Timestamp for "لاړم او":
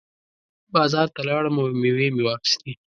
1.29-1.67